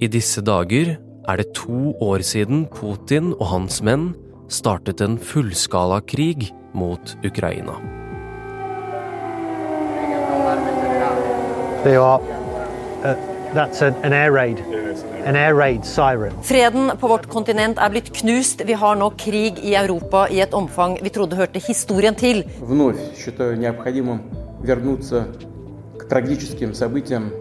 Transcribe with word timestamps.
I 0.00 0.08
disse 0.12 0.42
dager 0.44 0.96
er 1.28 1.36
det 1.40 1.52
to 1.56 1.94
år 2.04 2.22
siden 2.22 2.66
Putin 2.68 3.32
og 3.38 3.46
hans 3.50 3.80
menn 3.82 4.10
startet 4.52 5.00
en 5.00 5.16
fullskalakrig 5.18 6.50
mot 6.74 7.16
Ukraina. 7.24 7.78
They 11.82 11.96
are. 11.96 12.20
Uh, 13.04 13.14
that's 13.54 13.82
an, 13.82 13.94
an 14.02 14.12
air 14.12 14.32
raid. 14.32 14.60
An 15.24 15.36
air 15.36 15.54
raid 15.54 15.84
siren. 15.84 16.32
Freden 16.42 16.90
på 17.00 17.08
vårt 17.08 17.28
kontinent 17.28 17.78
er 17.78 17.90
blitt 17.90 18.12
knust. 18.14 18.62
Vi 18.66 18.76
har 18.78 18.98
nå 18.98 19.10
krig 19.18 19.58
i 19.62 19.74
Europa 19.74 20.26
i 20.30 20.40
et 20.44 20.54
omfang 20.54 20.98
vi 21.02 21.10
trodde 21.14 21.38
hørte 21.38 21.62
historien 21.62 22.14
til. 22.14 22.44
Вновь 22.60 22.98
считаю 23.16 23.56
необходимым 23.56 24.20
вернуться 24.62 25.26
к 25.98 26.08
трагическим 26.08 26.74
событиям 26.74 27.32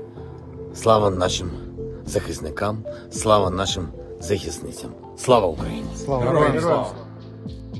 Слава 0.73 1.09
нашим 1.09 1.68
захисникам, 2.09 2.83
слава 3.11 3.49
нашим 3.49 3.87
захисницям. 4.19 4.91
Слава 5.17 5.47
Україні! 5.47 5.87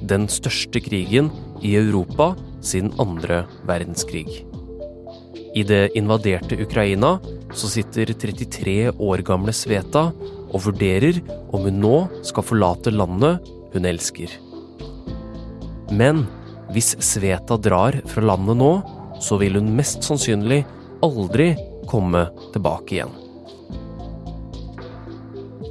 Den 0.01 0.27
største 0.29 0.79
krigen 0.79 1.31
i 1.61 1.75
Europa 1.75 2.35
siden 2.61 2.93
andre 2.99 3.45
verdenskrig. 3.65 4.45
I 5.55 5.63
det 5.63 5.95
invaderte 5.95 6.57
Ukraina 6.61 7.19
så 7.53 7.67
sitter 7.67 8.13
33 8.13 8.91
år 8.99 9.23
gamle 9.25 9.53
Sveta 9.53 10.11
og 10.51 10.65
vurderer 10.67 11.21
om 11.49 11.65
hun 11.65 11.79
nå 11.81 11.97
skal 12.27 12.45
forlate 12.45 12.91
landet 12.91 13.47
hun 13.73 13.87
elsker. 13.87 14.29
Men 15.91 16.25
hvis 16.75 16.95
Sveta 16.99 17.57
drar 17.57 18.01
fra 18.09 18.25
landet 18.25 18.59
nå, 18.59 18.71
så 19.21 19.39
vil 19.39 19.55
hun 19.59 19.75
mest 19.77 20.03
sannsynlig 20.03 20.63
aldri 21.05 21.53
komme 21.87 22.27
tilbake 22.53 22.97
igjen. 22.97 23.13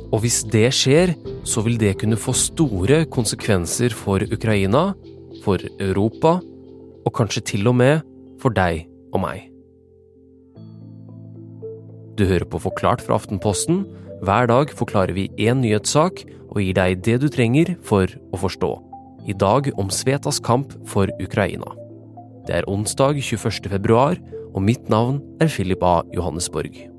Og 0.10 0.24
hvis 0.24 0.42
det 0.50 0.72
skjer, 0.74 1.14
så 1.46 1.62
vil 1.66 1.78
det 1.78 2.00
kunne 2.02 2.18
få 2.18 2.34
store 2.34 3.04
konsekvenser 3.14 3.94
for 3.94 4.24
Ukraina, 4.34 4.94
for 5.44 5.62
Europa, 5.78 6.40
og 7.06 7.14
kanskje 7.16 7.46
til 7.54 7.70
og 7.70 7.78
med 7.78 8.02
for 8.42 8.54
deg 8.54 8.88
og 9.14 9.22
meg. 9.24 9.46
Du 12.18 12.26
hører 12.28 12.48
på 12.50 12.60
Forklart 12.60 13.06
fra 13.06 13.16
Aftenposten. 13.16 13.86
Hver 14.26 14.50
dag 14.52 14.74
forklarer 14.76 15.16
vi 15.16 15.30
én 15.40 15.62
nyhetssak 15.62 16.26
og 16.50 16.60
gir 16.60 16.76
deg 16.76 17.06
det 17.06 17.22
du 17.24 17.30
trenger 17.32 17.78
for 17.86 18.10
å 18.34 18.42
forstå. 18.42 18.74
I 19.30 19.38
dag 19.38 19.70
om 19.80 19.94
Svetas 19.94 20.42
kamp 20.44 20.74
for 20.90 21.08
Ukraina. 21.22 21.70
Det 22.50 22.58
er 22.58 22.68
onsdag 22.68 23.22
21. 23.22 23.70
februar, 23.70 24.18
og 24.50 24.64
mitt 24.66 24.90
navn 24.90 25.22
er 25.40 25.52
Philip 25.54 25.84
A. 25.86 26.02
Johannesborg. 26.16 26.99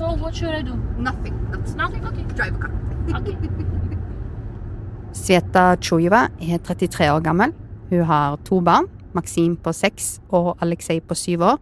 So 0.00 0.14
what 0.16 0.34
should 0.34 0.54
I 0.54 0.62
do? 0.62 0.74
Nothing. 0.96 1.34
That's 1.52 1.74
Nothing? 1.74 2.06
Okay. 2.06 2.22
drive 2.34 2.54
a 2.54 2.58
car. 2.58 2.72
Okay. 3.20 3.36
Sveta 5.20 5.76
Chujeva 5.76 6.22
er 6.40 6.62
33 6.64 7.10
år 7.12 7.20
gammel. 7.20 7.52
Hun 7.90 8.06
har 8.08 8.38
to 8.48 8.62
barn, 8.64 8.88
Maksim 9.12 9.58
på 9.60 9.74
seks 9.76 10.22
og 10.32 10.56
Aleksej 10.64 11.02
på 11.04 11.14
syv 11.14 11.44
år. 11.50 11.60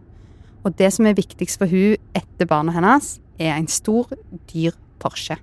Og 0.63 0.77
det 0.79 0.93
som 0.95 1.09
er 1.09 1.19
viktigst 1.19 1.59
for 1.59 1.67
hun 1.67 1.99
etter 2.15 2.47
barna 2.47 2.71
hennes, 2.71 3.17
er 3.35 3.57
en 3.57 3.67
stor, 3.67 4.07
dyr 4.47 4.71
Porsche. 5.03 5.35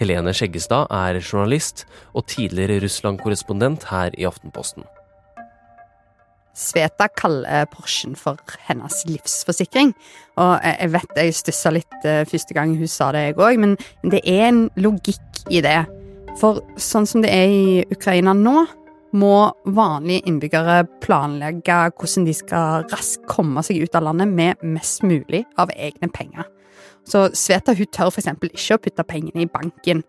Helene 0.00 0.32
Skjeggestad 0.32 0.88
er 0.88 1.20
journalist 1.20 1.84
og 2.14 2.30
tidligere 2.32 2.80
Russland-korrespondent 2.86 3.90
her 3.92 4.16
i 4.16 4.24
Aftenposten. 4.24 4.88
Sveta 6.58 7.06
kaller 7.14 7.68
Porschen 7.70 8.16
for 8.18 8.40
hennes 8.66 9.04
livsforsikring. 9.06 9.94
Og 10.40 10.52
jeg 10.64 10.76
jeg 10.80 10.92
vet 10.94 11.20
jeg 11.22 11.36
stussa 11.38 11.72
litt 11.74 12.04
eh, 12.04 12.24
første 12.26 12.54
gang 12.56 12.74
hun 12.78 12.90
sa 12.90 13.12
det, 13.14 13.28
jeg 13.28 13.38
òg, 13.38 13.60
men 13.62 13.76
det 14.02 14.22
er 14.24 14.48
en 14.48 14.66
logikk 14.76 15.44
i 15.50 15.62
det. 15.64 15.80
For 16.38 16.60
sånn 16.76 17.06
som 17.06 17.22
det 17.22 17.30
er 17.34 17.48
i 17.50 17.86
Ukraina 17.94 18.34
nå, 18.34 18.66
må 19.16 19.48
vanlige 19.64 20.26
innbyggere 20.28 20.82
planlegge 21.00 21.78
hvordan 21.96 22.26
de 22.28 22.34
skal 22.36 22.84
raskt 22.92 23.24
komme 23.30 23.62
seg 23.64 23.80
ut 23.80 23.96
av 23.96 24.04
landet 24.04 24.28
med 24.28 24.64
mest 24.76 25.04
mulig 25.06 25.46
av 25.56 25.72
egne 25.72 26.10
penger. 26.12 26.44
Så 27.08 27.30
Sveta 27.32 27.72
hun 27.72 27.88
tør 27.88 28.12
f.eks. 28.12 28.28
ikke 28.50 28.76
å 28.76 28.82
putte 28.84 29.06
pengene 29.08 29.46
i 29.46 29.48
banken. 29.48 30.02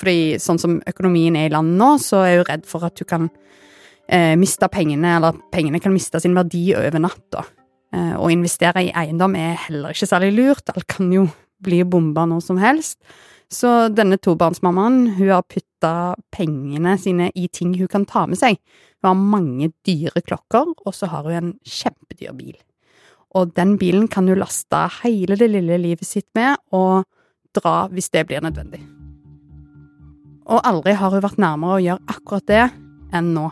Fordi 0.00 0.38
sånn 0.40 0.60
som 0.60 0.78
økonomien 0.88 1.36
er 1.36 1.50
i 1.50 1.52
landet 1.52 1.76
nå, 1.80 1.90
så 2.00 2.22
er 2.24 2.38
hun 2.40 2.48
redd 2.48 2.64
for 2.68 2.86
at 2.88 2.96
hun 3.00 3.10
kan 3.10 3.28
eh, 4.08 4.34
miste 4.38 4.68
pengene, 4.72 5.16
eller 5.16 5.34
at 5.34 5.46
pengene 5.54 5.80
kan 5.82 5.94
miste 5.94 6.20
sin 6.22 6.36
verdi 6.36 6.68
over 6.76 7.02
natta. 7.02 7.44
Eh, 7.94 8.14
å 8.18 8.30
investere 8.32 8.86
i 8.86 8.92
eiendom 8.94 9.36
er 9.38 9.56
heller 9.66 9.94
ikke 9.94 10.08
særlig 10.10 10.34
lurt, 10.36 10.74
alt 10.74 10.88
kan 10.90 11.12
jo 11.14 11.26
bli 11.62 11.82
bomba 11.88 12.26
når 12.28 12.44
som 12.44 12.60
helst. 12.60 12.98
Så 13.52 13.88
denne 13.94 14.18
tobarnsmammaen 14.18 15.14
hun 15.16 15.30
har 15.30 15.44
putta 15.46 16.16
pengene 16.34 16.96
sine 16.98 17.30
i 17.38 17.46
ting 17.46 17.76
hun 17.78 17.90
kan 17.90 18.06
ta 18.08 18.24
med 18.26 18.40
seg. 18.40 18.58
Hun 19.00 19.12
har 19.12 19.20
mange 19.36 19.70
dyre 19.86 20.22
klokker, 20.24 20.72
og 20.82 20.94
så 20.94 21.08
har 21.12 21.28
hun 21.28 21.36
en 21.38 21.52
kjempedyr 21.62 22.34
bil. 22.36 22.56
Og 23.36 23.52
den 23.54 23.76
bilen 23.78 24.08
kan 24.08 24.26
hun 24.28 24.40
laste 24.40 24.80
hele 25.02 25.38
det 25.38 25.50
lille 25.52 25.78
livet 25.78 26.08
sitt 26.08 26.28
med, 26.34 26.58
og 26.74 27.06
dra 27.56 27.86
hvis 27.92 28.10
det 28.10 28.26
blir 28.28 28.42
nødvendig. 28.42 28.82
Og 30.46 30.62
aldri 30.66 30.94
har 30.94 31.14
hun 31.14 31.22
vært 31.24 31.40
nærmere 31.42 31.78
å 31.78 31.84
gjøre 31.84 32.16
akkurat 32.16 32.50
det 32.50 32.64
enn 33.14 33.32
nå. 33.34 33.46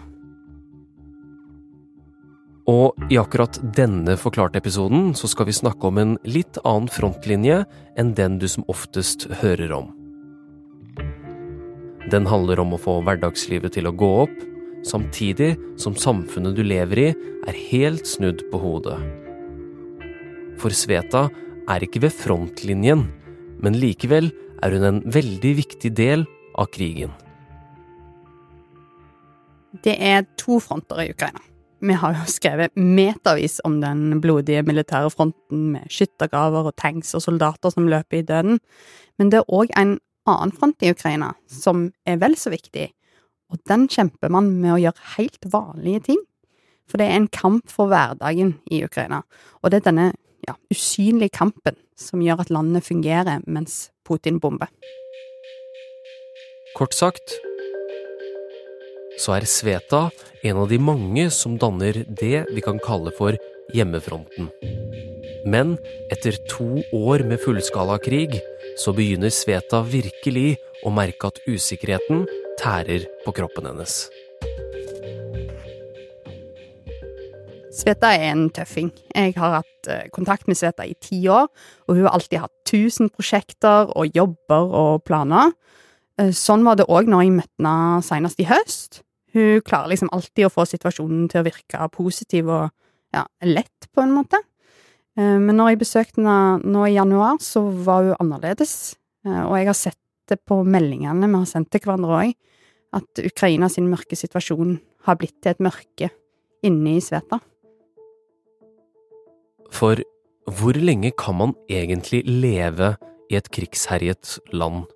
Og 2.70 2.96
i 3.12 3.18
akkurat 3.20 3.58
denne 3.76 4.14
forklarte 4.16 4.56
episoden 4.56 5.12
så 5.18 5.28
skal 5.28 5.50
vi 5.50 5.56
snakke 5.56 5.84
om 5.84 6.00
en 6.00 6.14
litt 6.24 6.56
annen 6.64 6.88
frontlinje 6.88 7.60
enn 8.00 8.14
den 8.16 8.38
du 8.40 8.48
som 8.48 8.64
oftest 8.72 9.26
hører 9.42 9.74
om. 9.76 9.90
Den 12.08 12.28
handler 12.28 12.62
om 12.64 12.72
å 12.72 12.80
få 12.80 12.98
hverdagslivet 13.04 13.76
til 13.76 13.88
å 13.88 13.94
gå 13.96 14.10
opp, 14.24 14.34
samtidig 14.84 15.54
som 15.80 15.96
samfunnet 15.96 16.56
du 16.56 16.64
lever 16.64 17.02
i 17.02 17.06
er 17.48 17.60
helt 17.68 18.08
snudd 18.08 18.44
på 18.50 18.60
hodet. 18.60 18.96
For 20.60 20.72
Sveta 20.72 21.26
er 21.68 21.84
ikke 21.84 22.04
ved 22.06 22.16
frontlinjen, 22.16 23.08
men 23.60 23.80
likevel 23.80 24.30
er 24.64 24.76
hun 24.76 24.88
en 24.88 25.00
veldig 25.04 25.56
viktig 25.60 25.92
del 25.96 26.24
av 26.56 26.72
krigen. 26.72 27.12
Det 29.84 29.96
er 30.00 30.24
to 30.40 30.60
fronter 30.62 31.02
i 31.02 31.10
Ukraina. 31.12 31.42
Vi 31.84 31.92
har 32.00 32.14
jo 32.16 32.24
skrevet 32.32 32.72
metervis 32.80 33.58
om 33.64 33.76
den 33.82 34.20
blodige 34.24 34.62
militære 34.64 35.10
fronten 35.12 35.66
med 35.74 35.90
skyttergraver 35.92 36.70
og 36.70 36.76
tanks 36.80 37.12
og 37.16 37.20
soldater 37.26 37.74
som 37.74 37.90
løper 37.90 38.22
i 38.22 38.24
døden, 38.24 38.60
men 39.18 39.32
det 39.32 39.42
er 39.42 39.52
òg 39.52 39.72
en 39.76 39.98
annen 40.24 40.54
front 40.56 40.80
i 40.80 40.94
Ukraina 40.94 41.34
som 41.50 41.90
er 42.08 42.16
vel 42.22 42.38
så 42.40 42.54
viktig, 42.54 42.88
og 43.52 43.60
den 43.68 43.84
kjemper 43.92 44.32
man 44.32 44.48
med 44.62 44.72
å 44.72 44.80
gjøre 44.80 45.10
helt 45.18 45.50
vanlige 45.52 46.06
ting. 46.08 46.22
For 46.88 47.00
det 47.00 47.10
er 47.10 47.20
en 47.20 47.28
kamp 47.32 47.68
for 47.72 47.92
hverdagen 47.92 48.56
i 48.72 48.80
Ukraina, 48.84 49.20
og 49.60 49.72
det 49.72 49.82
er 49.82 49.88
denne 49.90 50.10
ja, 50.48 50.56
usynlige 50.72 51.36
kampen 51.36 51.76
som 52.00 52.24
gjør 52.24 52.46
at 52.46 52.52
landet 52.52 52.88
fungerer 52.88 53.44
mens 53.44 53.90
Putin 54.08 54.40
bomber. 54.40 54.72
Kort 56.74 56.96
sagt 56.96 57.36
så 59.20 59.36
er 59.36 59.46
Sveta 59.48 60.08
en 60.44 60.60
av 60.60 60.68
de 60.70 60.78
mange 60.82 61.28
som 61.32 61.58
danner 61.60 62.02
det 62.08 62.44
vi 62.50 62.64
kan 62.64 62.80
kalle 62.82 63.12
for 63.16 63.36
hjemmefronten. 63.74 64.50
Men 65.44 65.76
etter 66.12 66.36
to 66.48 66.82
år 66.96 67.24
med 67.28 67.42
fullskalakrig 67.42 68.40
så 68.80 68.94
begynner 68.96 69.32
Sveta 69.32 69.82
virkelig 69.84 70.56
å 70.84 70.92
merke 70.92 71.30
at 71.30 71.40
usikkerheten 71.48 72.24
tærer 72.60 73.06
på 73.24 73.34
kroppen 73.36 73.68
hennes. 73.68 74.04
Sveta 77.74 78.12
er 78.14 78.28
en 78.30 78.46
tøffing. 78.54 78.92
Jeg 79.10 79.34
har 79.34 79.56
hatt 79.58 79.88
eh, 79.90 80.06
kontakt 80.14 80.46
med 80.46 80.58
Sveta 80.58 80.86
i 80.86 80.94
ti 81.02 81.24
år, 81.26 81.48
og 81.88 81.96
hun 81.96 82.04
har 82.06 82.14
alltid 82.14 82.44
hatt 82.44 82.54
tusen 82.68 83.10
prosjekter 83.10 83.90
og 83.98 84.14
jobber 84.14 84.70
og 84.70 85.02
planer. 85.08 85.50
Eh, 86.20 86.30
Sånn 86.30 86.64
var 86.66 86.78
det 86.78 86.86
òg 86.88 87.10
når 87.10 87.24
jeg 87.24 87.36
møtte 87.40 87.58
henne 87.58 88.02
senest 88.06 88.40
i 88.42 88.48
høst. 88.48 89.02
Hun 89.34 89.60
klarer 89.66 89.90
liksom 89.90 90.12
alltid 90.14 90.46
å 90.46 90.52
få 90.54 90.66
situasjonen 90.70 91.28
til 91.30 91.42
å 91.42 91.46
virke 91.48 91.88
positiv 91.94 92.50
og 92.54 92.68
ja, 93.14 93.24
lett, 93.42 93.88
på 93.94 94.02
en 94.04 94.14
måte. 94.14 94.38
Eh, 95.18 95.38
Men 95.38 95.56
når 95.58 95.74
jeg 95.74 95.82
besøkte 95.82 96.22
henne 96.22 96.62
nå 96.62 96.86
i 96.86 96.94
januar, 96.94 97.38
så 97.42 97.64
var 97.84 98.02
hun 98.02 98.20
annerledes. 98.20 98.96
Eh, 99.26 99.42
Og 99.42 99.56
jeg 99.58 99.66
har 99.66 99.78
sett 99.78 99.98
det 100.28 100.38
på 100.46 100.62
meldingene 100.64 101.26
vi 101.26 101.36
har 101.36 101.50
sendt 101.50 101.70
til 101.70 101.80
hverandre 101.84 102.20
òg, 102.22 102.34
at 102.94 103.20
Ukraina 103.26 103.68
sin 103.68 103.90
mørke 103.90 104.16
situasjon 104.16 104.78
har 105.04 105.16
blitt 105.16 105.42
til 105.42 105.50
et 105.50 105.60
mørke 105.60 106.10
inne 106.64 106.96
i 106.96 107.02
Sveta. 107.02 107.40
For 109.74 109.98
hvor 110.46 110.76
lenge 110.78 111.10
kan 111.18 111.34
man 111.34 111.54
egentlig 111.68 112.22
leve 112.28 112.94
i 113.32 113.36
et 113.36 113.50
krigsherjet 113.50 114.38
land? 114.52 114.86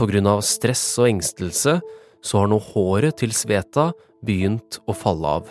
På 0.00 0.06
grunn 0.08 0.24
av 0.30 0.40
stress 0.40 0.80
og 0.96 1.10
engstelse 1.10 1.74
så 2.24 2.38
har 2.40 2.46
nå 2.48 2.56
håret 2.70 3.18
til 3.20 3.34
Sveta 3.36 3.90
begynt 4.24 4.78
å 4.88 4.94
falle 4.96 5.32
av. 5.40 5.50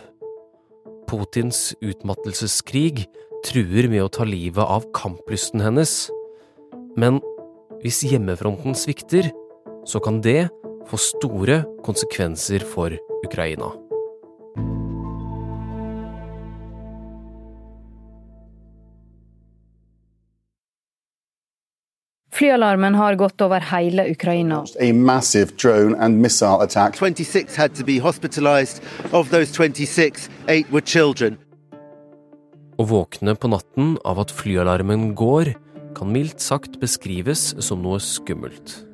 Putins 1.06 1.76
utmattelseskrig 1.86 3.04
truer 3.46 3.86
med 3.94 4.02
å 4.02 4.10
ta 4.10 4.26
livet 4.26 4.66
av 4.66 4.88
kamplysten 4.98 5.62
hennes. 5.62 5.94
Men 6.98 7.22
hvis 7.84 8.02
hjemmefronten 8.10 8.74
svikter, 8.74 9.30
så 9.86 10.02
kan 10.02 10.18
det 10.26 10.50
få 10.90 10.98
store 10.98 11.62
konsekvenser 11.86 12.66
for 12.74 12.98
Ukraina. 13.22 13.70
Flyalarmen 22.40 22.96
har 22.96 23.16
gått 23.20 23.42
over 23.42 23.60
hele 23.60 24.06
Ukraina. 24.12 24.62
A 24.80 24.94
massive 24.94 25.52
drone 25.58 25.96
and 26.00 26.22
missile 26.22 26.64
attack. 26.64 26.96
26 26.96 27.56
had 27.56 27.76
to 27.76 27.84
be 27.84 28.00
hospitalized. 28.00 28.82
Of 29.12 29.30
those 29.30 29.52
26, 29.52 30.30
eight 30.48 30.72
were 30.72 30.82
children. 30.86 31.36
Å 32.80 32.86
våkne 32.88 33.36
på 33.36 33.52
natten 33.52 33.98
av 34.08 34.22
at 34.24 34.32
flyalarmen 34.32 35.10
går, 35.20 35.52
kan 36.00 36.14
mildt 36.16 36.40
sagt 36.40 36.80
beskrives 36.80 37.58
som 37.60 37.84
noe 37.84 38.00
skummelt. 38.00 38.86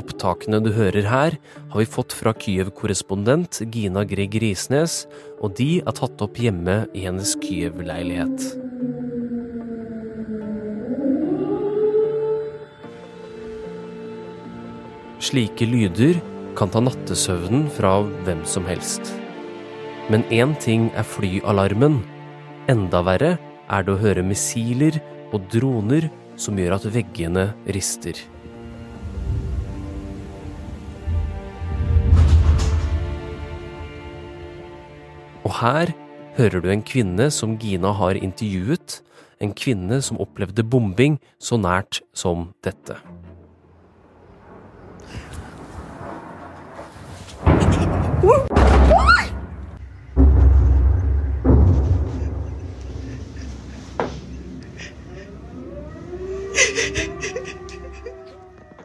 Opptakene 0.00 0.62
du 0.64 0.72
hører 0.72 1.04
her, 1.12 1.36
har 1.74 1.82
vi 1.82 1.84
fått 1.84 2.16
fra 2.16 2.32
Kyiv-korrespondent 2.32 3.60
Gina 3.68 4.08
Grieg 4.08 4.40
Risnes, 4.40 5.02
og 5.44 5.58
de 5.60 5.82
er 5.84 6.00
tatt 6.00 6.24
opp 6.24 6.40
hjemme 6.40 6.86
i 6.96 7.04
hennes 7.04 7.36
Kyiv-leilighet. 7.44 8.65
Slike 15.16 15.64
lyder 15.64 16.18
kan 16.56 16.68
ta 16.68 16.82
nattesøvnen 16.84 17.70
fra 17.72 18.02
hvem 18.26 18.42
som 18.44 18.66
helst. 18.68 19.14
Men 20.12 20.22
én 20.28 20.52
ting 20.60 20.90
er 20.92 21.08
flyalarmen. 21.08 22.02
Enda 22.68 23.00
verre 23.06 23.36
er 23.72 23.86
det 23.86 23.94
å 23.94 24.00
høre 24.02 24.24
missiler 24.26 25.00
og 25.32 25.48
droner 25.52 26.10
som 26.36 26.60
gjør 26.60 26.76
at 26.76 26.88
veggene 26.92 27.48
rister. 27.72 28.20
Og 35.46 35.52
her 35.62 35.96
hører 36.36 36.60
du 36.60 36.68
en 36.68 36.84
kvinne 36.84 37.30
som 37.32 37.56
Gina 37.56 37.94
har 37.96 38.20
intervjuet, 38.20 39.00
en 39.40 39.56
kvinne 39.56 40.02
som 40.04 40.20
opplevde 40.20 40.64
bombing 40.64 41.16
så 41.40 41.56
nært 41.56 42.02
som 42.12 42.50
dette. 42.66 43.00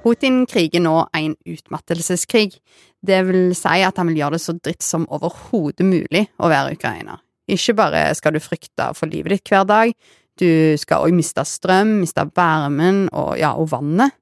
Putin 0.02 0.46
kriger 0.46 0.82
nå 0.84 0.96
en 1.16 1.36
utmattelseskrig. 1.48 2.58
Det 3.02 3.20
vil 3.30 3.56
si 3.56 3.82
at 3.86 3.98
han 3.98 4.10
vil 4.12 4.20
gjøre 4.20 4.36
det 4.36 4.44
så 4.44 4.56
dritt 4.58 4.84
som 4.84 5.08
overhodet 5.08 5.86
mulig 5.88 6.26
å 6.36 6.50
være 6.52 6.76
ukrainer. 6.76 7.22
Ikke 7.48 7.78
bare 7.78 8.10
skal 8.18 8.36
du 8.36 8.42
frykte 8.44 8.92
for 8.98 9.08
livet 9.12 9.38
ditt 9.38 9.54
hver 9.54 9.64
dag, 9.70 9.94
du 10.40 10.76
skal 10.80 11.06
òg 11.06 11.16
miste 11.16 11.44
strøm, 11.46 12.02
miste 12.02 12.24
varmen 12.36 13.06
og, 13.12 13.36
ja, 13.40 13.54
og 13.56 13.72
vannet. 13.72 14.16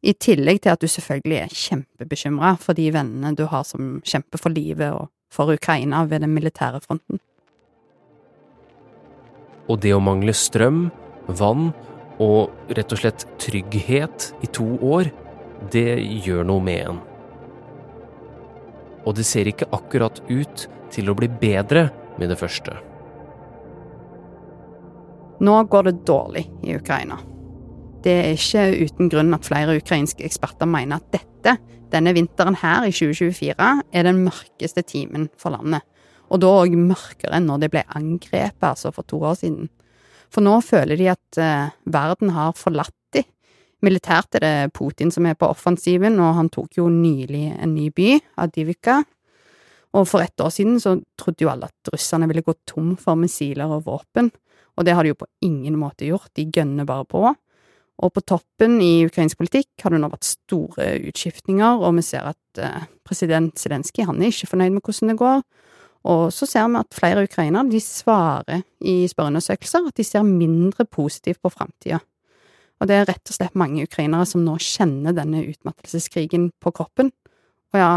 I 0.00 0.14
tillegg 0.16 0.62
til 0.64 0.72
at 0.72 0.80
du 0.80 0.88
selvfølgelig 0.88 1.38
er 1.42 1.56
kjempebekymra 1.62 2.54
for 2.60 2.76
de 2.76 2.86
vennene 2.94 3.34
du 3.36 3.44
har 3.50 3.66
som 3.68 3.98
kjemper 4.00 4.40
for 4.40 4.54
livet 4.54 4.94
og 4.96 5.10
for 5.30 5.52
Ukraina 5.52 6.06
ved 6.08 6.24
den 6.24 6.32
militære 6.34 6.80
fronten. 6.80 7.20
Og 9.70 9.78
det 9.84 9.92
å 9.94 10.02
mangle 10.02 10.32
strøm, 10.34 10.88
vann 11.28 11.70
og 12.20 12.72
rett 12.74 12.92
og 12.92 13.02
slett 13.02 13.26
trygghet 13.40 14.32
i 14.42 14.48
to 14.50 14.66
år, 14.82 15.12
det 15.72 16.00
gjør 16.24 16.48
noe 16.48 16.64
med 16.64 16.80
en. 16.88 17.00
Og 19.04 19.16
det 19.16 19.26
ser 19.28 19.48
ikke 19.48 19.68
akkurat 19.76 20.20
ut 20.28 20.66
til 20.92 21.12
å 21.12 21.16
bli 21.16 21.28
bedre 21.28 21.88
med 22.18 22.32
det 22.32 22.40
første. 22.40 22.74
Nå 25.40 25.60
går 25.72 25.88
det 25.88 26.00
dårlig 26.08 26.44
i 26.66 26.74
Ukraina. 26.76 27.16
Det 28.00 28.12
er 28.16 28.30
ikke 28.32 28.86
uten 28.86 29.10
grunn 29.12 29.34
at 29.36 29.44
flere 29.44 29.76
ukrainske 29.76 30.24
eksperter 30.24 30.68
mener 30.68 31.00
at 31.00 31.10
dette, 31.12 31.56
denne 31.92 32.14
vinteren 32.16 32.56
her 32.62 32.86
i 32.88 32.94
2024, 32.94 33.66
er 33.92 34.06
den 34.06 34.22
mørkeste 34.24 34.84
timen 34.88 35.28
for 35.40 35.52
landet. 35.52 35.84
Og 36.30 36.40
da 36.40 36.52
òg 36.62 36.76
mørkere 36.78 37.36
enn 37.36 37.48
når 37.50 37.64
de 37.64 37.70
ble 37.74 37.82
angrepet, 37.98 38.64
altså 38.70 38.92
for 38.94 39.04
to 39.10 39.20
år 39.26 39.36
siden. 39.42 39.68
For 40.30 40.46
nå 40.46 40.60
føler 40.62 40.96
de 40.96 41.10
at 41.10 41.40
eh, 41.42 41.72
verden 41.90 42.32
har 42.36 42.54
forlatt 42.56 42.94
de. 43.16 43.24
Militært 43.84 44.38
er 44.38 44.44
det 44.44 44.72
Putin 44.76 45.10
som 45.12 45.26
er 45.26 45.36
på 45.36 45.50
offensiven, 45.50 46.20
og 46.22 46.36
han 46.38 46.50
tok 46.54 46.78
jo 46.78 46.86
nylig 46.92 47.48
en 47.56 47.74
ny 47.74 47.88
by, 47.92 48.14
Adivika. 48.40 49.00
Og 49.98 50.06
for 50.06 50.22
ett 50.22 50.40
år 50.40 50.52
siden 50.54 50.78
så 50.80 50.94
trodde 51.18 51.42
jo 51.42 51.50
alle 51.50 51.66
at 51.66 51.92
russerne 51.92 52.30
ville 52.30 52.46
gå 52.46 52.54
tom 52.68 52.94
for 53.00 53.18
missiler 53.18 53.72
og 53.74 53.88
våpen, 53.88 54.30
og 54.78 54.86
det 54.86 54.94
har 54.94 55.04
de 55.04 55.12
jo 55.12 55.18
på 55.18 55.28
ingen 55.44 55.74
måte 55.80 56.06
gjort, 56.06 56.30
de 56.38 56.46
gønner 56.46 56.86
bare 56.88 57.08
på. 57.10 57.24
Og 58.00 58.12
på 58.16 58.22
toppen 58.24 58.78
i 58.80 59.04
ukrainsk 59.04 59.40
politikk 59.40 59.84
har 59.84 59.92
det 59.92 60.00
nå 60.00 60.08
vært 60.08 60.28
store 60.28 60.86
utskiftninger, 61.10 61.82
og 61.84 61.98
vi 61.98 62.04
ser 62.06 62.30
at 62.32 62.60
eh, 62.62 62.86
president 63.06 63.58
Zelenskyj 63.60 64.06
han 64.08 64.22
er 64.22 64.32
ikke 64.32 64.48
fornøyd 64.54 64.76
med 64.76 64.84
hvordan 64.84 65.12
det 65.12 65.18
går. 65.20 65.42
Og 66.10 66.22
så 66.32 66.48
ser 66.48 66.68
vi 66.70 66.80
at 66.80 66.96
flere 66.96 67.26
ukrainere 67.28 67.68
de 67.68 67.80
svarer 67.84 68.62
i 68.80 69.04
spørreundersøkelser 69.10 69.90
at 69.90 70.00
de 70.00 70.06
ser 70.06 70.24
mindre 70.24 70.86
positivt 70.88 71.42
på 71.44 71.52
framtida. 71.52 72.00
Og 72.80 72.88
det 72.88 72.96
er 72.96 73.08
rett 73.10 73.28
og 73.28 73.36
slett 73.36 73.58
mange 73.60 73.84
ukrainere 73.84 74.24
som 74.28 74.40
nå 74.46 74.56
kjenner 74.64 75.12
denne 75.12 75.42
utmattelseskrigen 75.44 76.48
på 76.56 76.72
kroppen. 76.72 77.12
Og 77.74 77.82
ja, 77.82 77.90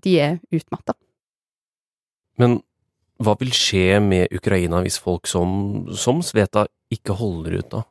de 0.00 0.14
er 0.20 0.38
utmatta. 0.48 0.96
Men 2.40 2.62
hva 3.20 3.36
vil 3.38 3.52
skje 3.54 4.00
med 4.02 4.32
Ukraina 4.34 4.80
hvis 4.82 4.96
folk 5.02 5.28
som, 5.30 5.84
som 5.92 6.24
Sveta 6.24 6.64
ikke 6.92 7.14
holder 7.18 7.60
ut, 7.60 7.68
da? 7.76 7.82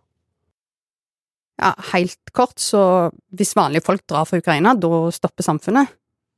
Ja, 1.61 1.73
helt 1.93 2.31
kort, 2.33 2.57
så 2.57 3.11
hvis 3.37 3.53
vanlige 3.55 3.85
folk 3.85 4.01
drar 4.09 4.25
fra 4.25 4.39
Ukraina, 4.41 4.73
da 4.73 5.05
stopper 5.13 5.45
samfunnet. 5.45 5.91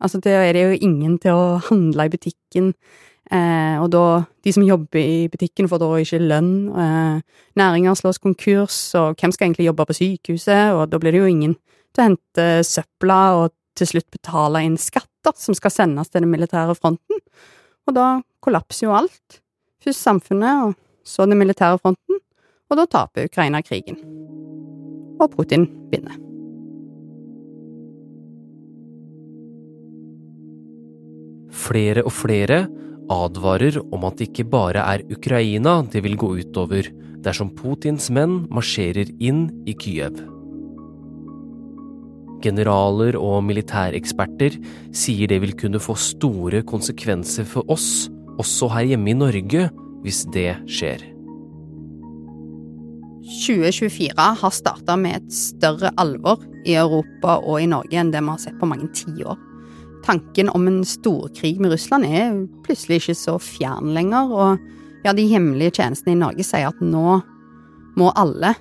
Altså, 0.04 0.20
da 0.20 0.42
er 0.44 0.56
det 0.56 0.64
jo 0.66 0.80
ingen 0.84 1.16
til 1.24 1.32
å 1.32 1.60
handle 1.70 2.08
i 2.08 2.12
butikken, 2.12 2.74
eh, 3.32 3.78
og 3.80 3.92
da 3.92 4.26
De 4.46 4.52
som 4.54 4.62
jobber 4.62 5.00
i 5.02 5.28
butikken, 5.28 5.66
får 5.66 5.80
da 5.82 5.88
ikke 5.98 6.20
lønn. 6.22 6.70
Eh, 6.70 7.22
næringer 7.58 7.96
slås 7.98 8.20
konkurs, 8.22 8.94
og 8.94 9.16
hvem 9.18 9.32
skal 9.34 9.48
egentlig 9.48 9.66
jobbe 9.66 9.88
på 9.88 9.96
sykehuset? 9.98 10.76
Og 10.76 10.90
da 10.92 11.00
blir 11.00 11.12
det 11.12 11.22
jo 11.24 11.32
ingen 11.32 11.56
til 11.96 12.04
å 12.04 12.06
hente 12.12 12.46
søpla 12.62 13.22
og 13.40 13.56
til 13.76 13.88
slutt 13.88 14.12
betale 14.12 14.62
inn 14.62 14.78
skatter 14.78 15.34
som 15.34 15.58
skal 15.58 15.74
sendes 15.74 16.10
til 16.12 16.22
den 16.22 16.30
militære 16.30 16.78
fronten. 16.78 17.24
Og 17.88 17.98
da 17.98 18.22
kollapser 18.40 18.86
jo 18.86 18.94
alt. 18.94 19.42
Først 19.82 20.06
samfunnet, 20.06 20.70
og 20.70 20.76
så 21.04 21.26
den 21.26 21.42
militære 21.42 21.82
fronten, 21.82 22.22
og 22.70 22.78
da 22.78 22.86
taper 22.86 23.26
Ukraina 23.26 23.66
krigen 23.66 23.98
og 25.20 25.32
Putin 25.36 25.68
vinne. 25.92 26.18
Flere 31.66 32.04
og 32.06 32.14
flere 32.14 32.66
advarer 33.12 33.80
om 33.94 34.06
at 34.08 34.20
det 34.20 34.30
ikke 34.32 34.48
bare 34.50 34.84
er 34.94 35.06
Ukraina 35.14 35.80
det 35.92 36.04
vil 36.06 36.18
gå 36.20 36.32
utover 36.42 36.90
dersom 37.26 37.52
Putins 37.58 38.12
menn 38.14 38.44
marsjerer 38.54 39.10
inn 39.24 39.48
i 39.66 39.74
Kyiv. 39.78 40.20
Generaler 42.46 43.18
og 43.18 43.42
militæreksperter 43.48 44.60
sier 44.94 45.32
det 45.32 45.42
vil 45.42 45.56
kunne 45.58 45.82
få 45.82 45.96
store 45.98 46.62
konsekvenser 46.68 47.48
for 47.50 47.66
oss, 47.72 48.12
også 48.38 48.70
her 48.76 48.92
hjemme 48.94 49.16
i 49.16 49.18
Norge, 49.18 49.70
hvis 50.06 50.26
det 50.36 50.52
skjer. 50.70 51.15
2024 53.46 54.14
har 54.42 54.54
starta 54.54 54.96
med 54.98 55.20
et 55.20 55.34
større 55.34 55.92
alvor 56.02 56.42
i 56.66 56.74
Europa 56.80 57.38
og 57.44 57.60
i 57.62 57.68
Norge 57.70 58.00
enn 58.00 58.10
det 58.14 58.24
vi 58.24 58.32
har 58.32 58.42
sett 58.42 58.58
på 58.58 58.70
mange 58.70 58.90
tiår. 58.98 59.38
Tanken 60.06 60.50
om 60.54 60.66
en 60.70 60.82
storkrig 60.86 61.60
med 61.62 61.74
Russland 61.74 62.08
er 62.10 62.34
plutselig 62.66 63.04
ikke 63.04 63.18
så 63.18 63.36
fjern 63.42 63.92
lenger, 63.94 64.32
og 64.34 65.06
ja, 65.06 65.14
de 65.14 65.28
hemmelige 65.30 65.78
tjenestene 65.80 66.16
i 66.16 66.22
Norge 66.22 66.46
sier 66.46 66.72
at 66.72 66.82
nå 66.82 67.20
må 67.96 68.12
alle, 68.18 68.56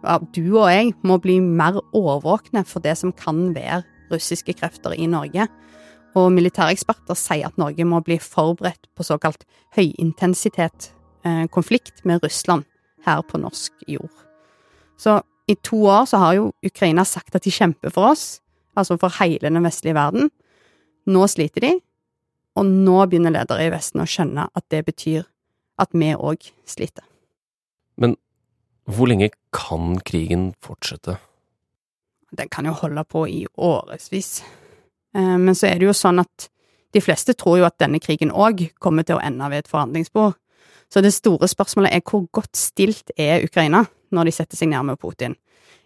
ja, 0.00 0.16
du 0.32 0.44
og 0.56 0.70
jeg, 0.72 0.94
må 1.04 1.20
bli 1.20 1.36
mer 1.44 1.76
årvåkne 1.96 2.64
for 2.68 2.84
det 2.84 2.96
som 3.00 3.12
kan 3.16 3.50
være 3.56 3.82
russiske 4.10 4.56
krefter 4.56 4.96
i 4.96 5.08
Norge. 5.10 5.46
Og 6.16 6.32
militæreksperter 6.34 7.18
sier 7.18 7.52
at 7.52 7.60
Norge 7.60 7.84
må 7.86 8.00
bli 8.02 8.16
forberedt 8.18 8.88
på 8.96 9.06
såkalt 9.06 9.44
høyintensitet 9.76 10.90
eh, 11.28 11.44
konflikt 11.52 12.02
med 12.08 12.24
Russland 12.24 12.66
her 13.06 13.22
på 13.22 13.38
norsk 13.38 13.76
jord. 13.88 14.29
Så 15.00 15.20
i 15.48 15.56
to 15.64 15.80
år 15.88 16.04
så 16.06 16.20
har 16.20 16.36
jo 16.36 16.50
Ukraina 16.66 17.04
sagt 17.08 17.34
at 17.34 17.46
de 17.46 17.52
kjemper 17.54 17.92
for 17.94 18.12
oss, 18.12 18.40
altså 18.76 18.98
for 19.00 19.12
hele 19.20 19.48
den 19.48 19.64
vestlige 19.64 19.96
verden. 19.96 20.28
Nå 21.08 21.24
sliter 21.32 21.64
de, 21.64 21.72
og 22.60 22.68
nå 22.68 22.98
begynner 23.08 23.32
ledere 23.34 23.66
i 23.66 23.72
Vesten 23.72 24.02
å 24.02 24.08
skjønne 24.08 24.48
at 24.52 24.66
det 24.72 24.84
betyr 24.86 25.24
at 25.80 25.94
vi 25.96 26.12
òg 26.12 26.50
sliter. 26.68 27.06
Men 27.96 28.18
hvor 28.90 29.08
lenge 29.08 29.30
kan 29.56 29.96
krigen 30.04 30.50
fortsette? 30.62 31.16
Den 32.36 32.50
kan 32.52 32.68
jo 32.68 32.76
holde 32.76 33.02
på 33.08 33.24
i 33.26 33.44
årevis. 33.56 34.42
Eh, 35.16 35.36
men 35.40 35.56
så 35.56 35.70
er 35.70 35.80
det 35.80 35.88
jo 35.88 35.96
sånn 35.96 36.20
at 36.22 36.50
de 36.94 37.02
fleste 37.02 37.34
tror 37.38 37.58
jo 37.60 37.66
at 37.66 37.78
denne 37.80 38.02
krigen 38.02 38.30
òg 38.30 38.68
kommer 38.82 39.06
til 39.06 39.16
å 39.16 39.24
ende 39.24 39.48
ved 39.50 39.64
et 39.64 39.70
forhandlingsbord. 39.70 40.36
Så 40.90 41.02
det 41.02 41.14
store 41.14 41.48
spørsmålet 41.48 41.94
er 41.94 42.04
hvor 42.04 42.26
godt 42.34 42.58
stilt 42.58 43.14
er 43.16 43.46
Ukraina 43.46 43.86
når 44.14 44.28
de 44.28 44.34
setter 44.34 44.58
seg 44.58 44.72
ned 44.72 44.88
med 44.90 45.00
Putin? 45.00 45.36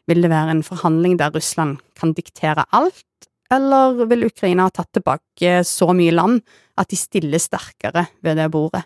Vil 0.08 0.24
det 0.24 0.30
være 0.32 0.56
en 0.56 0.64
forhandling 0.64 1.16
der 1.20 1.32
Russland 1.34 1.78
kan 1.98 2.12
diktere 2.16 2.66
alt, 2.76 3.28
eller 3.52 4.04
vil 4.08 4.26
Ukraina 4.26 4.66
ha 4.68 4.72
tatt 4.74 4.90
tilbake 4.96 5.60
så 5.68 5.92
mye 5.96 6.12
land 6.14 6.42
at 6.80 6.90
de 6.90 6.98
stiller 6.98 7.40
sterkere 7.40 8.06
ved 8.24 8.40
det 8.40 8.50
bordet? 8.52 8.84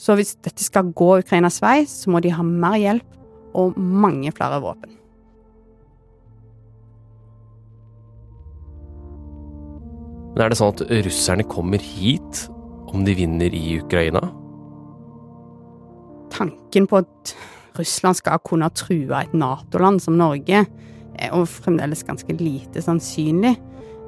Så 0.00 0.16
hvis 0.16 0.36
dette 0.40 0.64
skal 0.64 0.94
gå 0.96 1.18
Ukrainas 1.20 1.60
vei, 1.60 1.84
så 1.84 2.10
må 2.10 2.22
de 2.24 2.32
ha 2.32 2.46
mer 2.46 2.78
hjelp 2.80 3.18
og 3.58 3.76
mange 3.76 4.32
flere 4.32 4.60
våpen. 4.62 4.96
Men 10.30 10.44
er 10.46 10.52
det 10.52 10.60
sånn 10.60 10.72
at 10.72 10.84
russerne 11.04 11.44
kommer 11.50 11.82
hit 11.82 12.46
om 12.90 13.02
de 13.06 13.16
vinner 13.18 13.52
i 13.54 13.80
Ukraina? 13.82 14.22
Tanken 16.32 16.86
på 16.88 17.02
at 17.02 17.34
Russland 17.80 18.20
skal 18.20 18.40
kunne 18.44 18.68
true 18.76 19.16
et 19.16 19.34
Nato-land 19.34 20.02
som 20.04 20.18
Norge, 20.20 20.64
er 21.20 21.34
jo 21.34 21.44
fremdeles 21.48 22.04
ganske 22.06 22.36
lite 22.38 22.82
sannsynlig. 22.84 23.56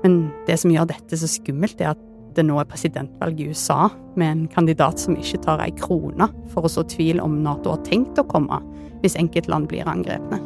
Men 0.03 0.25
det 0.47 0.59
som 0.61 0.73
gjør 0.73 0.89
dette 0.91 1.19
så 1.19 1.29
skummelt, 1.31 1.81
er 1.81 1.95
at 1.95 2.09
det 2.37 2.45
nå 2.49 2.57
er 2.61 2.69
presidentvalg 2.69 3.41
i 3.41 3.51
USA 3.53 3.91
med 4.17 4.29
en 4.31 4.47
kandidat 4.49 5.01
som 5.01 5.17
ikke 5.19 5.43
tar 5.45 5.61
ei 5.65 5.73
krone 5.77 6.29
for 6.53 6.65
å 6.65 6.71
så 6.73 6.85
tvil 6.89 7.21
om 7.21 7.43
Nato 7.45 7.75
har 7.75 7.85
tenkt 7.87 8.21
å 8.21 8.27
komme 8.29 8.61
hvis 9.03 9.19
enkeltland 9.21 9.69
blir 9.69 9.89
angrepne. 9.89 10.41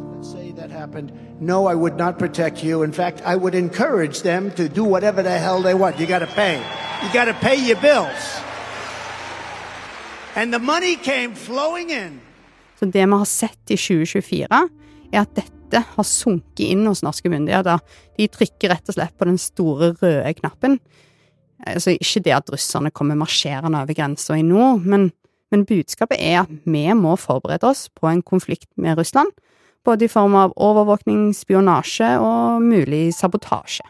No, 1.39 1.67
I 1.67 1.75
would 1.75 1.97
not 1.97 2.17
protect 2.17 2.63
you. 2.63 2.81
In 2.83 2.91
fact, 2.91 3.21
I 3.23 3.35
would 3.35 3.53
encourage 3.53 4.23
them 4.23 4.49
to 4.51 4.67
do 4.67 4.83
whatever 4.83 5.21
the 5.21 5.37
hell 5.37 5.61
they 5.61 5.75
want. 5.75 5.99
You 5.99 6.07
got 6.07 6.19
to 6.19 6.27
pay. 6.27 6.57
You 7.03 7.13
got 7.13 7.25
to 7.25 7.33
pay 7.35 7.55
your 7.55 7.77
bills. 7.77 8.41
And 10.35 10.51
the 10.51 10.59
money 10.59 10.95
came 10.95 11.35
flowing 11.35 11.91
in. 11.91 12.26
Så 12.77 12.89
det 12.89 13.05
vi 13.05 13.19
har 13.19 13.29
sett 13.29 13.73
i 13.73 13.77
2024, 13.79 14.61
er 15.11 15.23
at 15.23 15.33
dette 15.37 15.81
har 15.95 16.07
sunket 16.07 16.65
inn 16.67 16.85
hos 16.87 17.03
norske 17.03 17.29
myndigheter. 17.31 17.81
De 18.19 18.29
trykker 18.31 18.71
rett 18.71 18.91
og 18.91 18.97
slett 18.97 19.15
på 19.17 19.27
den 19.27 19.39
store 19.41 19.93
røde 19.97 20.33
knappen. 20.39 20.77
Altså 21.65 21.95
ikke 21.95 22.21
det 22.27 22.35
at 22.37 22.51
russerne 22.53 22.93
kommer 22.93 23.17
marsjerende 23.17 23.81
over 23.81 23.97
grensa 23.97 24.37
i 24.37 24.45
nord, 24.45 24.85
men, 24.85 25.09
men 25.51 25.65
budskapet 25.67 26.21
er 26.21 26.43
at 26.43 26.53
vi 26.69 26.85
må 26.95 27.15
forberede 27.17 27.67
oss 27.67 27.87
på 27.97 28.11
en 28.11 28.21
konflikt 28.21 28.69
med 28.77 28.99
Russland 28.99 29.33
både 29.87 30.05
i 30.05 30.11
form 30.11 30.35
av 30.35 30.55
overvåkning, 30.59 31.29
spionasje 31.35 32.09
og 32.19 32.63
mulig 32.65 33.13
sabotasje. 33.15 33.85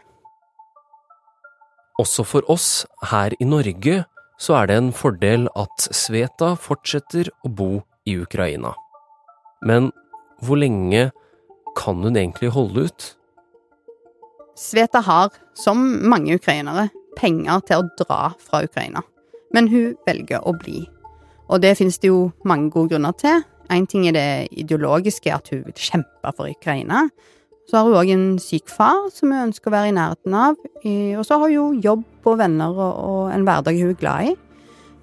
Også 1.98 2.22
for 2.22 2.46
oss 2.52 2.86
her 3.10 3.34
i 3.42 3.48
Norge 3.48 4.04
så 4.38 4.60
er 4.60 4.68
det 4.70 4.76
en 4.78 4.92
fordel 4.94 5.48
at 5.58 5.88
Sveta 5.90 6.52
fortsetter 6.62 7.32
å 7.42 7.50
bo 7.50 7.70
i 8.08 8.16
Ukraina. 8.22 8.72
Men 9.68 9.90
hvor 10.42 10.60
lenge 10.60 11.10
kan 11.78 12.00
hun 12.02 12.16
egentlig 12.16 12.52
holde 12.54 12.88
ut? 12.88 13.10
Sveta 14.58 15.02
har, 15.06 15.34
som 15.54 15.78
mange 16.10 16.38
ukrainere, 16.38 16.88
penger 17.18 17.60
til 17.66 17.82
å 17.82 17.90
dra 18.00 18.22
fra 18.42 18.64
Ukraina, 18.66 19.04
men 19.54 19.70
hun 19.70 19.94
velger 20.06 20.42
å 20.46 20.54
bli. 20.58 20.82
Og 21.48 21.62
det 21.62 21.76
finnes 21.78 22.00
det 22.02 22.10
jo 22.10 22.28
mange 22.46 22.72
gode 22.74 22.94
grunner 22.94 23.14
til, 23.18 23.44
Én 23.68 23.84
ting 23.86 24.06
er 24.08 24.14
det 24.16 24.48
ideologiske, 24.56 25.28
at 25.28 25.50
hun 25.52 25.66
vil 25.66 25.76
kjempe 25.76 26.32
for 26.36 26.48
Ukraina. 26.48 27.08
Så 27.68 27.76
har 27.76 27.84
hun 27.84 27.98
òg 28.00 28.10
en 28.14 28.28
syk 28.40 28.70
far 28.72 29.10
som 29.12 29.28
hun 29.28 29.50
ønsker 29.50 29.68
å 29.68 29.74
være 29.74 29.90
i 29.90 29.96
nærheten 29.96 30.32
av. 30.34 30.56
Og 31.20 31.24
så 31.28 31.36
har 31.36 31.52
hun 31.52 31.80
jobb 31.84 32.04
og 32.24 32.38
venner 32.40 32.80
og 32.80 33.28
en 33.34 33.44
hverdag 33.44 33.76
hun 33.76 33.92
er 33.92 34.00
glad 34.00 34.30
i. 34.30 34.36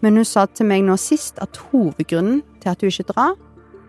Men 0.03 0.19
hun 0.19 0.27
sa 0.27 0.45
til 0.51 0.67
meg 0.69 0.83
nå 0.85 0.97
sist 0.99 1.39
at 1.43 1.59
hovedgrunnen 1.71 2.41
til 2.63 2.71
at 2.71 2.81
hun 2.81 2.91
ikke 2.91 3.09
drar, 3.11 3.35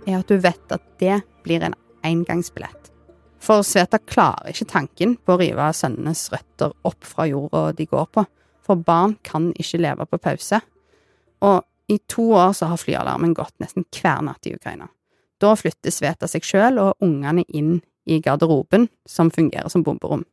er 0.07 0.21
at 0.21 0.31
hun 0.31 0.43
vet 0.45 0.75
at 0.75 0.85
det 1.03 1.21
blir 1.47 1.65
en 1.67 1.75
engangsbillett. 2.07 2.93
For 3.43 3.63
Sveta 3.67 3.99
klarer 4.03 4.51
ikke 4.51 4.69
tanken 4.71 5.15
på 5.23 5.35
å 5.35 5.41
rive 5.41 5.67
sønnenes 5.77 6.27
røtter 6.33 6.73
opp 6.89 7.07
fra 7.07 7.29
jorda 7.31 7.69
de 7.79 7.87
går 7.87 8.07
på. 8.15 8.25
For 8.67 8.79
barn 8.79 9.17
kan 9.27 9.53
ikke 9.55 9.83
leve 9.83 10.07
på 10.11 10.19
pause. 10.19 10.61
Og 11.47 11.63
i 11.93 12.01
to 12.11 12.33
år 12.35 12.55
så 12.59 12.71
har 12.73 12.81
flyalarmen 12.83 13.35
gått 13.37 13.55
nesten 13.63 13.87
hver 13.95 14.25
natt 14.27 14.49
i 14.49 14.57
Ukraina. 14.57 14.89
Da 15.39 15.53
flytter 15.55 15.95
Sveta 15.95 16.27
seg 16.31 16.47
sjøl 16.47 16.81
og 16.83 17.05
ungene 17.05 17.45
inn 17.55 17.79
i 18.07 18.19
garderoben, 18.23 18.89
som 19.07 19.31
fungerer 19.31 19.69
som 19.71 19.85
bomberom. 19.87 20.25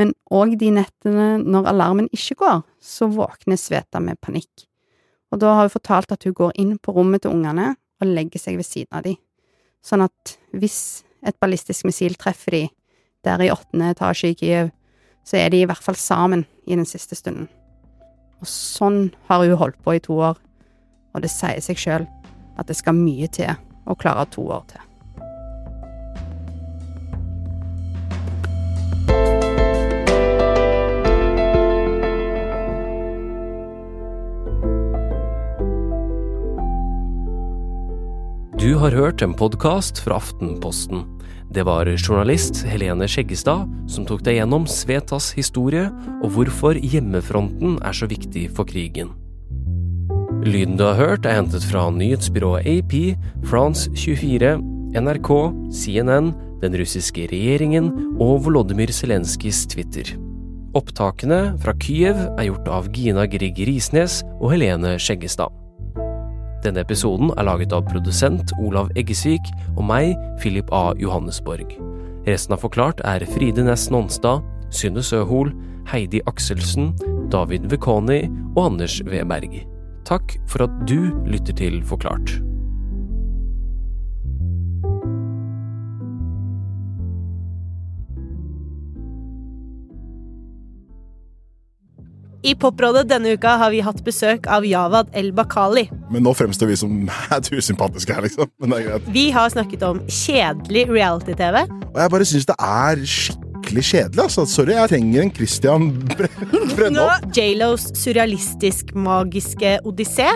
Men 0.00 0.14
òg 0.32 0.56
de 0.60 0.70
nettene 0.72 1.36
når 1.42 1.68
alarmen 1.72 2.08
ikke 2.14 2.38
går, 2.40 2.62
så 2.80 3.08
våkner 3.12 3.60
Sveta 3.60 4.00
med 4.00 4.20
panikk. 4.24 4.66
Og 5.32 5.40
da 5.40 5.54
har 5.56 5.66
hun 5.68 5.74
fortalt 5.74 6.12
at 6.12 6.24
hun 6.28 6.36
går 6.36 6.52
inn 6.60 6.76
på 6.80 6.94
rommet 6.96 7.24
til 7.24 7.32
ungene 7.32 7.74
og 8.02 8.08
legger 8.08 8.40
seg 8.40 8.58
ved 8.60 8.68
siden 8.68 8.98
av 8.98 9.06
dem, 9.06 9.18
sånn 9.84 10.04
at 10.04 10.36
hvis 10.52 11.02
et 11.22 11.38
ballistisk 11.40 11.86
missil 11.86 12.16
treffer 12.20 12.56
de 12.56 12.62
der 13.22 13.44
i 13.44 13.50
åttende 13.54 13.92
etasje 13.94 14.32
i 14.32 14.38
Kiev, 14.38 14.72
så 15.24 15.38
er 15.38 15.52
de 15.54 15.62
i 15.62 15.66
hvert 15.70 15.82
fall 15.84 15.98
sammen 15.98 16.44
i 16.66 16.74
den 16.74 16.88
siste 16.88 17.14
stunden. 17.18 17.46
Og 18.42 18.48
sånn 18.50 19.12
har 19.28 19.44
hun 19.44 19.58
holdt 19.60 19.78
på 19.84 19.94
i 19.94 20.02
to 20.02 20.18
år, 20.18 20.40
og 21.14 21.22
det 21.22 21.30
sier 21.30 21.62
seg 21.62 21.78
sjøl 21.78 22.08
at 22.58 22.66
det 22.68 22.76
skal 22.76 22.98
mye 22.98 23.30
til 23.32 23.54
å 23.86 23.96
klare 23.98 24.26
to 24.34 24.48
år 24.50 24.66
til. 24.72 24.91
Har 38.82 38.96
hørt 38.98 39.22
en 39.22 39.34
podkast 39.38 40.00
fra 40.02 40.16
Aftenposten. 40.18 41.04
Det 41.54 41.62
var 41.62 41.86
journalist 41.86 42.64
Helene 42.66 43.06
Skjeggestad 43.06 43.68
som 43.86 44.06
tok 44.08 44.24
deg 44.26 44.40
gjennom 44.40 44.64
Svetas 44.66 45.28
historie 45.36 45.84
og 46.16 46.32
hvorfor 46.34 46.74
hjemmefronten 46.74 47.76
er 47.78 47.94
så 47.94 48.08
viktig 48.10 48.48
for 48.56 48.66
krigen. 48.66 49.12
Lyden 50.42 50.80
du 50.80 50.82
har 50.88 50.98
hørt 50.98 51.30
er 51.30 51.38
hentet 51.38 51.62
fra 51.70 51.84
nyhetsbyrået 51.94 52.66
AP, 52.66 52.98
France 53.46 53.86
24, 53.94 54.56
NRK, 54.98 55.30
CNN, 55.70 56.34
den 56.64 56.78
russiske 56.82 57.30
regjeringen 57.30 57.92
og 58.18 58.48
Volodymyr 58.48 58.90
Zelenskyjs 58.90 59.62
Twitter. 59.70 60.16
Opptakene 60.74 61.52
fra 61.62 61.78
Kyiv 61.78 62.18
er 62.32 62.48
gjort 62.50 62.66
av 62.82 62.90
Gina 62.90 63.30
Grieg 63.30 63.62
Risnes 63.68 64.24
og 64.40 64.56
Helene 64.56 64.96
Skjeggestad. 64.98 65.61
Denne 66.62 66.84
episoden 66.84 67.32
er 67.34 67.46
laget 67.48 67.72
av 67.74 67.88
produsent 67.88 68.52
Olav 68.62 68.92
Eggesvik 68.98 69.50
og 69.74 69.82
meg, 69.88 70.12
Philip 70.38 70.70
A. 70.70 70.92
Johannesborg. 71.00 71.74
Resten 72.28 72.54
av 72.54 72.62
Forklart 72.62 73.02
er 73.08 73.24
Fride 73.34 73.64
Næss 73.66 73.88
Nonstad, 73.90 74.46
Synne 74.70 75.02
Søhol, 75.02 75.50
Heidi 75.90 76.22
Akselsen, 76.30 76.92
David 77.34 77.66
Vekoni 77.72 78.22
og 78.54 78.64
Anders 78.68 79.00
V. 79.02 79.24
Berg. 79.26 79.58
Takk 80.06 80.38
for 80.46 80.68
at 80.68 80.80
du 80.86 81.10
lytter 81.26 81.58
til 81.58 81.82
Forklart. 81.86 82.38
I 92.42 92.54
Poprådet 92.58 93.06
denne 93.06 93.36
uka 93.36 93.54
har 93.60 93.70
vi 93.70 93.80
hatt 93.86 94.00
besøk 94.02 94.48
av 94.50 94.64
Javad 94.66 95.12
El-Bakali. 95.14 95.84
Men 96.10 96.24
nå 96.26 96.32
fremstår 96.34 96.72
vi 96.72 96.78
som 96.80 97.04
helt 97.30 97.50
usympatiske 97.54 98.16
her, 98.16 98.26
liksom. 98.26 98.50
Men 98.58 98.74
det 98.74 98.80
er 98.80 98.88
greit. 98.88 99.12
Vi 99.14 99.28
har 99.34 99.52
snakket 99.54 99.84
om 99.86 100.00
kjedelig 100.10 100.88
reality-TV. 100.90 101.62
Og 101.92 102.00
jeg 102.02 102.14
bare 102.16 102.26
syns 102.26 102.48
det 102.50 102.56
er 102.58 103.04
skikkelig 103.14 103.84
kjedelig, 103.92 104.24
altså. 104.26 104.46
Sorry, 104.50 104.74
jeg 104.74 104.90
trenger 104.96 105.22
en 105.22 105.32
Christian 105.38 105.86
Brenne 106.74 107.04
opp. 107.06 107.30
J.Los 107.36 107.92
surrealistisk-magiske 108.02 109.78
odyssé. 109.86 110.32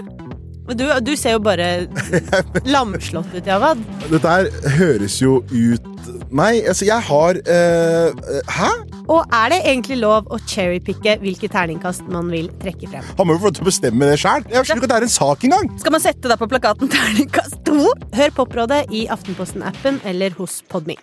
Men 0.66 0.78
du, 0.78 0.86
du, 1.10 1.12
ser 1.18 1.36
jo 1.36 1.42
bare 1.42 1.86
lamslått 2.74 3.34
ut, 3.34 3.42
Javad. 3.46 3.82
Dette 4.06 4.38
her 4.38 4.50
høres 4.78 5.18
jo 5.22 5.40
ut 5.50 5.92
Nei, 6.34 6.60
altså, 6.66 6.86
jeg 6.86 7.02
har 7.06 7.38
uh, 7.38 8.26
Hæ? 8.50 8.70
Og 9.12 9.34
er 9.34 9.52
det 9.52 9.60
egentlig 9.62 9.98
lov 10.00 10.30
å 10.34 10.38
cherrypicke 10.50 11.16
hvilke 11.22 11.50
terningkast 11.52 12.08
man 12.12 12.30
vil 12.32 12.48
trekke 12.62 12.90
frem? 12.90 13.06
Han 13.18 13.28
må 13.28 13.36
jo 13.36 13.42
få 13.44 13.50
lov 13.50 13.58
til 13.58 13.66
å 13.66 13.70
bestemme 13.70 14.10
det 14.10 14.18
sjæl. 14.22 14.46
Jeg 14.50 14.66
skjønner 14.66 14.82
ikke 14.82 14.90
at 14.90 14.94
det 14.94 15.00
er 15.00 15.08
en 15.08 15.16
sak 15.16 15.46
engang. 15.48 15.68
Skal 15.82 15.94
man 15.94 16.04
sette 16.04 16.32
deg 16.32 16.40
på 16.42 16.50
plakaten 16.50 16.90
terningkast 16.96 17.60
to? 17.66 17.92
Hør 18.16 18.38
Poprådet 18.40 18.86
i 18.94 19.06
Aftenposten-appen 19.12 20.02
eller 20.10 20.34
hos 20.40 20.60
Podme. 20.72 20.98